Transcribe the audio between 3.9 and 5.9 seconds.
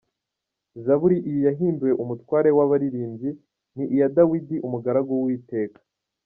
iya Dawidi, umugaragu w’Uwiteka.